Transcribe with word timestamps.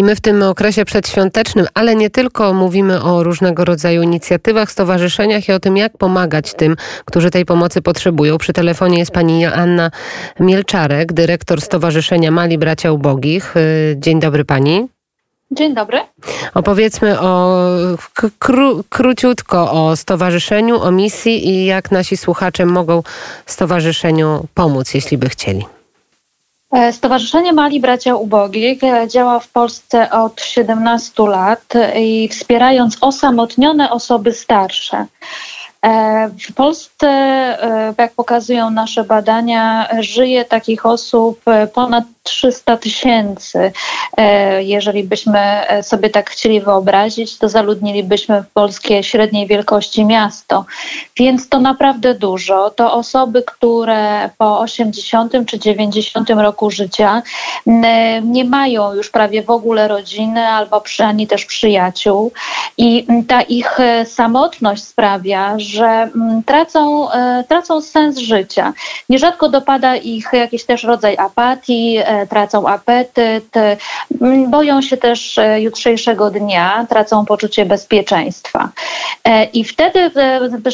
I 0.00 0.04
my 0.04 0.16
w 0.16 0.20
tym 0.20 0.42
okresie 0.42 0.84
przedświątecznym, 0.84 1.66
ale 1.74 1.94
nie 1.94 2.10
tylko, 2.10 2.54
mówimy 2.54 3.02
o 3.02 3.22
różnego 3.22 3.64
rodzaju 3.64 4.02
inicjatywach, 4.02 4.70
stowarzyszeniach 4.70 5.48
i 5.48 5.52
o 5.52 5.60
tym, 5.60 5.76
jak 5.76 5.98
pomagać 5.98 6.54
tym, 6.54 6.76
którzy 7.04 7.30
tej 7.30 7.44
pomocy 7.44 7.82
potrzebują. 7.82 8.38
Przy 8.38 8.52
telefonie 8.52 8.98
jest 8.98 9.10
pani 9.10 9.40
Joanna 9.40 9.90
Mielczarek, 10.40 11.12
dyrektor 11.12 11.60
Stowarzyszenia 11.60 12.30
Mali 12.30 12.58
Bracia 12.58 12.92
Ubogich. 12.92 13.56
Y, 13.56 13.96
dzień 13.98 14.20
dobry 14.20 14.44
pani. 14.44 14.88
Dzień 15.50 15.74
dobry. 15.74 15.98
Opowiedzmy 16.54 17.20
o 17.20 17.58
kró, 18.38 18.80
króciutko 18.88 19.72
o 19.72 19.96
stowarzyszeniu, 19.96 20.80
o 20.80 20.90
misji 20.90 21.48
i 21.48 21.64
jak 21.64 21.90
nasi 21.90 22.16
słuchacze 22.16 22.66
mogą 22.66 23.02
stowarzyszeniu 23.46 24.46
pomóc, 24.54 24.94
jeśli 24.94 25.18
by 25.18 25.28
chcieli. 25.28 25.79
E, 26.72 26.92
Stowarzyszenie 26.92 27.52
Mali 27.52 27.80
Bracia 27.80 28.14
Ubogich 28.14 28.84
e, 28.84 29.08
działa 29.08 29.40
w 29.40 29.48
Polsce 29.48 30.10
od 30.10 30.40
17 30.40 31.22
lat 31.22 31.74
i 31.96 32.28
wspierając 32.28 32.96
osamotnione 33.00 33.90
osoby 33.90 34.32
starsze. 34.32 35.06
E, 35.82 36.28
w 36.50 36.54
Polsce, 36.54 37.08
jak 37.98 38.12
pokazują 38.12 38.70
nasze 38.70 39.04
badania, 39.04 39.88
żyje 40.00 40.44
takich 40.44 40.86
osób 40.86 41.40
ponad 41.74 42.04
300 42.22 42.76
tysięcy. 42.76 43.72
E, 44.16 44.62
jeżeli 44.62 45.04
byśmy 45.04 45.38
e, 45.38 45.82
sobie 45.82 46.10
tak 46.10 46.30
chcieli 46.30 46.60
wyobrazić, 46.60 47.38
to 47.38 47.48
zaludnilibyśmy 47.48 48.44
polskie 48.54 49.02
średniej 49.02 49.46
wielkości 49.46 50.04
miasto. 50.04 50.64
Więc 51.16 51.48
to 51.48 51.60
naprawdę 51.60 52.14
dużo. 52.14 52.70
To 52.70 52.92
osoby, 52.92 53.42
które 53.42 54.30
po 54.38 54.60
80 54.60 55.32
czy 55.46 55.58
90 55.58 56.30
roku 56.30 56.70
życia 56.70 57.22
nie 58.22 58.44
mają 58.44 58.94
już 58.94 59.10
prawie 59.10 59.42
w 59.42 59.50
ogóle 59.50 59.88
rodziny 59.88 60.46
albo 60.46 60.82
ani 60.98 61.26
też 61.26 61.44
przyjaciół. 61.44 62.32
I 62.78 63.06
ta 63.28 63.42
ich 63.42 63.80
e, 63.80 64.06
samotność 64.06 64.84
sprawia, 64.84 65.54
że 65.56 66.08
tracą, 66.46 67.08
tracą 67.48 67.80
sens 67.80 68.18
życia. 68.18 68.72
Nierzadko 69.08 69.48
dopada 69.48 69.96
ich 69.96 70.28
jakiś 70.32 70.64
też 70.64 70.84
rodzaj 70.84 71.16
apatii, 71.16 71.98
tracą 72.28 72.68
apetyt, 72.68 73.54
boją 74.48 74.82
się 74.82 74.96
też 74.96 75.38
e, 75.38 75.60
jutrzejszego 75.60 76.30
dnia, 76.30 76.86
tracą 76.88 77.24
poczucie 77.24 77.64
bezpieczeństwa. 77.66 78.68
E, 79.24 79.44
I 79.44 79.64
wtedy 79.64 80.10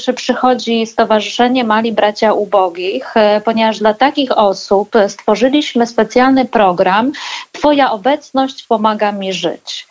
e, 0.07 0.13
przychodzi 0.13 0.87
Stowarzyszenie 0.87 1.65
Mali 1.65 1.93
Bracia 1.93 2.33
Ubogich, 2.33 3.15
ponieważ 3.45 3.79
dla 3.79 3.95
takich 3.95 4.39
osób 4.39 4.95
stworzyliśmy 5.09 5.87
specjalny 5.87 6.45
program 6.45 7.13
Twoja 7.53 7.93
obecność 7.93 8.63
pomaga 8.63 9.13
mi 9.13 9.33
żyć. 9.33 9.87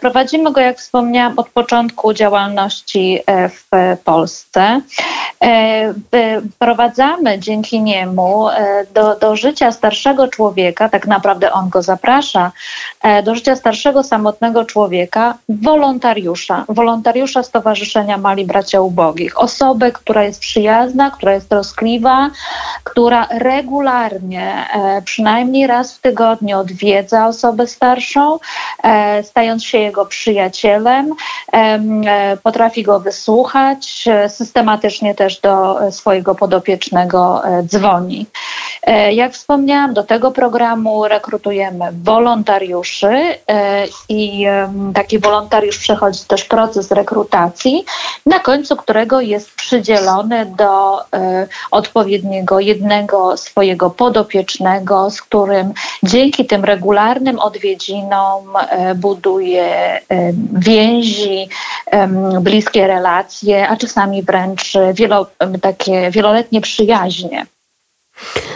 Prowadzimy 0.00 0.52
go, 0.52 0.60
jak 0.60 0.78
wspomniałam, 0.78 1.38
od 1.38 1.48
początku 1.48 2.14
działalności 2.14 3.20
w 3.50 3.96
Polsce. 4.04 4.80
Prowadzamy 6.58 7.38
dzięki 7.38 7.80
niemu 7.80 8.48
do, 8.94 9.16
do 9.16 9.36
życia 9.36 9.72
starszego 9.72 10.21
człowieka, 10.28 10.88
tak 10.88 11.06
naprawdę 11.06 11.52
on 11.52 11.68
go 11.68 11.82
zaprasza, 11.82 12.52
e, 13.02 13.22
do 13.22 13.34
życia 13.34 13.56
starszego, 13.56 14.02
samotnego 14.02 14.64
człowieka, 14.64 15.34
wolontariusza, 15.48 16.64
wolontariusza 16.68 17.42
Stowarzyszenia 17.42 18.18
Mali 18.18 18.46
Bracia 18.46 18.80
Ubogich. 18.80 19.40
Osobę, 19.40 19.92
która 19.92 20.24
jest 20.24 20.40
przyjazna, 20.40 21.10
która 21.10 21.32
jest 21.32 21.48
troskliwa, 21.48 22.30
która 22.84 23.26
regularnie, 23.30 24.66
e, 24.74 25.02
przynajmniej 25.02 25.66
raz 25.66 25.96
w 25.96 26.00
tygodniu 26.00 26.58
odwiedza 26.58 27.26
osobę 27.26 27.66
starszą, 27.66 28.38
e, 28.82 29.22
stając 29.22 29.64
się 29.64 29.78
jego 29.78 30.06
przyjacielem, 30.06 31.14
potrafi 32.42 32.82
go 32.82 33.00
wysłuchać, 33.00 34.08
systematycznie 34.28 35.14
też 35.14 35.40
do 35.40 35.78
swojego 35.90 36.34
podopiecznego 36.34 37.42
dzwoni. 37.62 38.26
Jak 39.10 39.32
wspomniałam, 39.32 39.94
do 39.94 40.02
tego 40.02 40.30
programu 40.30 41.08
rekrutujemy 41.08 41.84
wolontariuszy 42.04 43.08
e, 43.08 43.86
i 44.08 44.46
taki 44.94 45.18
wolontariusz 45.18 45.78
przechodzi 45.78 46.24
też 46.24 46.44
proces 46.44 46.90
rekrutacji, 46.90 47.84
na 48.26 48.38
końcu 48.38 48.76
którego 48.76 49.20
jest 49.20 49.54
przydzielony 49.54 50.46
do 50.46 51.00
e, 51.00 51.46
odpowiedniego 51.70 52.60
jednego 52.60 53.36
swojego 53.36 53.90
podopiecznego, 53.90 55.10
z 55.10 55.22
którym 55.22 55.72
dzięki 56.02 56.46
tym 56.46 56.64
regularnym 56.64 57.38
odwiedzinom 57.38 58.56
e, 58.56 58.94
buduje 58.94 60.00
więzi, 60.52 61.48
bliskie 62.40 62.86
relacje, 62.86 63.68
a 63.68 63.76
czasami 63.76 64.22
wręcz 64.22 64.72
wielo, 64.94 65.26
takie 65.60 66.10
wieloletnie 66.10 66.60
przyjaźnie. 66.60 67.46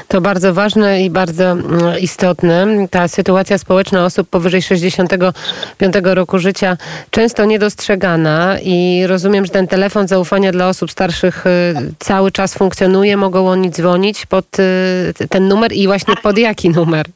To 0.08 0.20
bardzo 0.20 0.54
ważne 0.54 1.02
i 1.02 1.10
bardzo 1.10 1.44
mm, 1.44 1.98
istotne. 2.00 2.66
Ta 2.90 3.08
sytuacja 3.08 3.58
społeczna 3.58 4.04
osób 4.04 4.28
powyżej 4.28 4.62
65 4.62 5.94
roku 6.02 6.38
życia 6.38 6.76
często 7.10 7.44
niedostrzegana 7.44 8.56
i 8.62 9.02
rozumiem, 9.06 9.46
że 9.46 9.52
ten 9.52 9.68
telefon 9.68 10.08
zaufania 10.08 10.52
dla 10.52 10.68
osób 10.68 10.90
starszych 10.90 11.46
y, 11.46 11.74
cały 11.98 12.32
czas 12.32 12.54
funkcjonuje. 12.54 13.16
Mogą 13.16 13.48
oni 13.48 13.70
dzwonić 13.70 14.26
pod 14.26 14.58
y, 14.58 15.12
ten 15.28 15.48
numer 15.48 15.72
i 15.72 15.86
właśnie 15.86 16.16
pod 16.16 16.38
jaki 16.38 16.70
numer? 16.70 17.06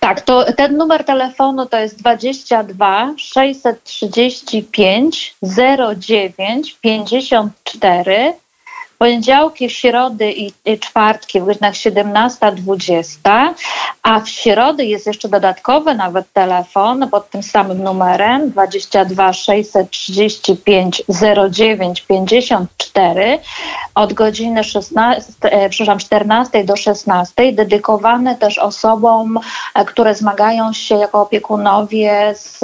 Tak, 0.00 0.20
to 0.20 0.52
ten 0.52 0.76
numer 0.76 1.04
telefonu 1.04 1.66
to 1.66 1.78
jest 1.78 1.98
22 1.98 3.14
635 3.16 5.34
09 5.98 6.76
54 6.80 8.32
poniedziałki, 9.00 9.70
środy 9.70 10.32
i, 10.32 10.78
czwartki 10.78 11.40
w 11.40 11.44
godzinach 11.44 11.74
17-20, 11.74 13.54
a 14.02 14.20
w 14.20 14.28
środy 14.28 14.84
jest 14.84 15.06
jeszcze 15.06 15.28
dodatkowy 15.28 15.94
nawet 15.94 16.32
telefon 16.32 17.08
pod 17.10 17.30
tym 17.30 17.42
samym 17.42 17.82
numerem 17.82 18.50
22 18.50 19.32
635 19.32 21.02
09 21.50 22.00
54 22.00 23.38
od 23.94 24.12
godziny 24.12 24.64
16, 24.64 25.32
e, 25.42 25.68
przepraszam, 25.68 25.98
14 25.98 26.64
do 26.64 26.76
16, 26.76 27.52
dedykowane 27.52 28.36
też 28.36 28.58
osobom, 28.58 29.40
e, 29.74 29.84
które 29.84 30.14
zmagają 30.14 30.72
się 30.72 30.94
jako 30.94 31.22
opiekunowie 31.22 32.34
z 32.36 32.60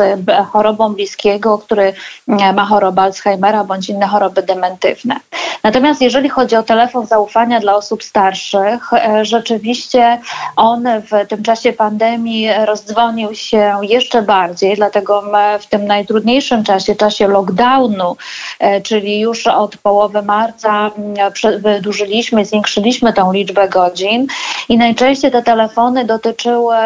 chorobą 0.52 0.94
bliskiego, 0.94 1.58
który 1.58 1.94
ma 2.28 2.64
chorobę 2.64 3.02
Alzheimera 3.02 3.64
bądź 3.64 3.88
inne 3.88 4.06
choroby 4.06 4.42
dementywne. 4.42 5.20
Natomiast 5.62 6.02
jeżeli 6.02 6.25
chodzi 6.28 6.56
o 6.56 6.62
telefon 6.62 7.06
zaufania 7.06 7.60
dla 7.60 7.76
osób 7.76 8.02
starszych, 8.04 8.92
e, 8.92 9.24
rzeczywiście 9.24 10.20
on 10.56 10.84
w 10.84 11.28
tym 11.28 11.42
czasie 11.42 11.72
pandemii 11.72 12.48
rozdzwonił 12.64 13.34
się 13.34 13.78
jeszcze 13.82 14.22
bardziej, 14.22 14.76
dlatego 14.76 15.22
w 15.60 15.66
tym 15.66 15.86
najtrudniejszym 15.86 16.64
czasie, 16.64 16.94
czasie 16.94 17.28
lockdownu, 17.28 18.16
e, 18.58 18.80
czyli 18.80 19.20
już 19.20 19.46
od 19.46 19.76
połowy 19.76 20.22
marca 20.22 20.90
wydłużyliśmy, 21.58 22.44
zwiększyliśmy 22.44 23.12
tą 23.12 23.32
liczbę 23.32 23.68
godzin 23.68 24.26
i 24.68 24.78
najczęściej 24.78 25.30
te 25.30 25.42
telefony 25.42 26.04
dotyczyły 26.04 26.76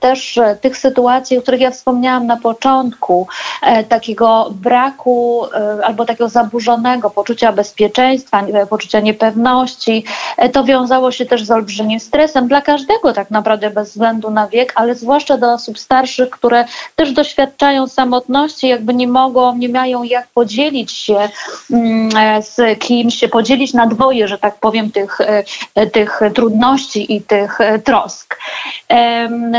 też 0.00 0.40
tych 0.60 0.78
sytuacji, 0.78 1.38
o 1.38 1.42
których 1.42 1.60
ja 1.60 1.70
wspomniałam 1.70 2.26
na 2.26 2.36
początku, 2.36 3.26
e, 3.62 3.84
takiego 3.84 4.50
braku 4.50 5.42
albo 5.84 6.04
takiego 6.04 6.28
zaburzonego 6.28 7.10
poczucia 7.10 7.52
bezpieczeństwa, 7.52 8.42
poczucia 8.70 8.83
niepewności. 9.02 10.04
E, 10.36 10.48
to 10.48 10.64
wiązało 10.64 11.12
się 11.12 11.26
też 11.26 11.44
z 11.44 11.50
olbrzymim 11.50 12.00
stresem 12.00 12.48
dla 12.48 12.60
każdego 12.60 13.12
tak 13.12 13.30
naprawdę 13.30 13.70
bez 13.70 13.90
względu 13.90 14.30
na 14.30 14.48
wiek, 14.48 14.72
ale 14.74 14.94
zwłaszcza 14.94 15.38
do 15.38 15.52
osób 15.52 15.78
starszych, 15.78 16.30
które 16.30 16.64
też 16.96 17.12
doświadczają 17.12 17.86
samotności, 17.86 18.68
jakby 18.68 18.94
nie 18.94 19.08
mogą, 19.08 19.56
nie 19.56 19.68
mają 19.68 20.02
jak 20.02 20.26
podzielić 20.26 20.92
się 20.92 21.28
mm, 21.70 22.16
e, 22.16 22.42
z 22.42 22.78
kimś, 22.78 23.24
podzielić 23.32 23.72
na 23.72 23.86
dwoje, 23.86 24.28
że 24.28 24.38
tak 24.38 24.54
powiem, 24.60 24.90
tych, 24.90 25.18
e, 25.74 25.86
tych 25.86 26.20
trudności 26.34 27.14
i 27.14 27.22
tych 27.22 27.58
trosk. 27.84 28.38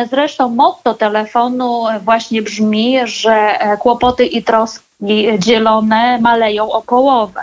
Zresztą 0.09 0.49
motto 0.49 0.93
telefonu 0.93 1.83
właśnie 2.01 2.41
brzmi, 2.41 2.99
że 3.03 3.59
kłopoty 3.79 4.25
i 4.25 4.43
troski 4.43 4.85
dzielone 5.39 6.19
maleją 6.21 6.71
o 6.71 6.81
połowę. 6.81 7.41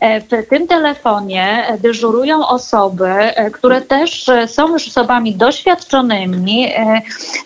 E, 0.00 0.20
w 0.20 0.48
tym 0.50 0.66
telefonie 0.66 1.66
dyżurują 1.78 2.48
osoby, 2.48 3.08
e, 3.08 3.50
które 3.50 3.80
też 3.80 4.28
e, 4.28 4.48
są 4.48 4.68
już 4.68 4.88
osobami 4.88 5.34
doświadczonymi. 5.34 6.72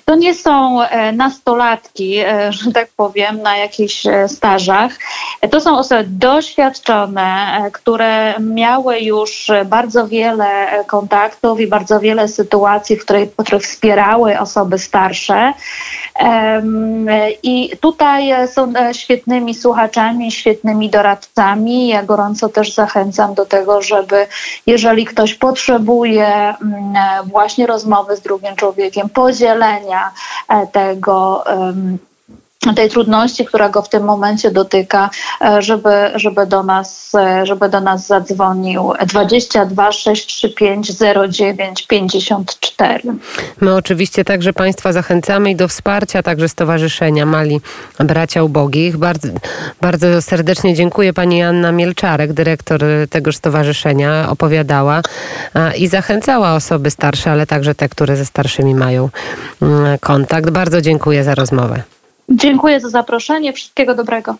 To 0.05 0.15
nie 0.15 0.35
są 0.35 0.79
nastolatki, 1.13 2.17
że 2.51 2.73
tak 2.73 2.89
powiem, 2.97 3.43
na 3.43 3.57
jakichś 3.57 4.03
stażach. 4.27 4.93
To 5.51 5.61
są 5.61 5.79
osoby 5.79 6.05
doświadczone, 6.09 7.63
które 7.73 8.35
miały 8.41 9.01
już 9.01 9.51
bardzo 9.65 10.09
wiele 10.09 10.47
kontaktów 10.87 11.61
i 11.61 11.67
bardzo 11.67 12.01
wiele 12.01 12.29
sytuacji, 12.29 12.97
w 12.97 13.05
których, 13.05 13.37
które 13.37 13.61
wspierały 13.61 14.39
osoby 14.39 14.79
starsze. 14.79 15.53
I 17.43 17.71
tutaj 17.81 18.49
są 18.49 18.73
świetnymi 18.93 19.55
słuchaczami, 19.55 20.33
świetnymi 20.33 20.91
doradcami. 20.91 21.89
Ja 21.89 22.03
gorąco 22.03 22.42
też 22.49 22.75
zachęcam 22.75 23.35
do 23.35 23.47
tego, 23.47 23.83
żeby 23.83 24.27
jeżeli 24.67 25.05
ktoś 25.05 25.35
potrzebuje 25.35 26.27
mm, 26.27 27.29
właśnie 27.31 27.67
rozmowy 27.67 28.17
z 28.17 28.21
drugim 28.21 28.57
człowiekiem, 28.57 29.09
podzielenia 29.09 30.11
e, 30.49 30.67
tego, 30.67 31.45
tej 32.77 32.91
trudności, 32.91 33.45
która 33.45 33.69
go 33.69 33.83
w 33.83 33.89
tym 33.89 34.05
momencie 34.05 34.51
dotyka, 34.51 35.11
e, 35.41 35.63
żeby, 35.63 35.91
żeby, 36.15 36.47
do, 36.47 36.63
nas, 36.63 37.15
e, 37.15 37.47
żeby 37.47 37.69
do 37.69 37.81
nas 37.81 38.07
zadzwonił 38.07 38.93
22 39.07 39.93
635 39.93 40.93
09 41.31 41.87
54. 41.87 43.03
My 43.61 43.75
oczywiście 43.75 44.25
także 44.25 44.53
Państwa 44.53 44.93
zachęcamy 44.93 45.51
i 45.51 45.57
do 45.57 45.69
wsparcia 45.69 46.23
także 46.23 46.49
Stowarzyszenia 46.49 47.27
Mali 47.27 47.61
Bracia 47.99 48.43
Ubogich. 48.43 48.97
Bardzo, 48.97 49.29
bardzo 49.81 50.23
serdecznie 50.23 50.75
dziękuję 50.75 51.13
Pani 51.13 51.43
Anna 51.43 51.73
Mielczarek, 51.73 52.33
dyrektor 52.33 52.81
tegoż 53.11 53.37
stowarzyszenia, 53.37 54.27
opowiadała 54.31 55.03
i 55.77 55.89
zachęcała 55.89 56.55
osoby 56.55 56.91
starsze, 56.91 57.31
ale 57.31 57.47
także 57.47 57.75
te, 57.75 57.89
które 57.89 58.17
ze 58.17 58.25
starszymi 58.25 58.75
mają 58.75 59.09
mm, 59.63 59.99
kontakt. 59.99 60.51
Bardzo 60.51 60.81
dziękuję 60.81 61.25
za 61.25 61.35
rozmowę. 61.35 61.92
Dziękuję 62.29 62.81
za 62.81 62.89
zaproszenie. 62.89 63.53
Wszystkiego 63.53 63.95
dobrego. 63.95 64.31